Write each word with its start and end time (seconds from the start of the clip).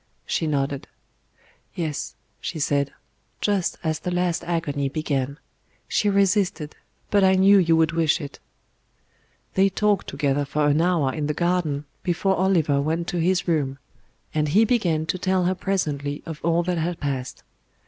She 0.25 0.47
nodded. 0.47 0.87
"Yes," 1.75 2.15
she 2.39 2.57
said; 2.57 2.91
"just 3.39 3.77
as 3.83 3.99
the 3.99 4.09
last 4.09 4.43
agony 4.45 4.89
began. 4.89 5.37
She 5.87 6.09
resisted, 6.09 6.75
but 7.11 7.23
I 7.23 7.35
knew 7.35 7.59
you 7.59 7.77
would 7.77 7.91
wish 7.91 8.19
it." 8.19 8.39
They 9.53 9.69
talked 9.69 10.07
together 10.07 10.43
for 10.43 10.65
an 10.65 10.81
hour 10.81 11.13
in 11.13 11.27
the 11.27 11.35
garden 11.35 11.85
before 12.01 12.35
Oliver 12.37 12.81
went 12.81 13.07
to 13.09 13.19
his 13.19 13.47
room; 13.47 13.77
and 14.33 14.47
he 14.47 14.65
began 14.65 15.05
to 15.05 15.19
tell 15.19 15.43
her 15.45 15.53
presently 15.53 16.23
of 16.25 16.39
all 16.43 16.63
that 16.63 16.79
had 16.79 16.99
passed. 16.99 17.43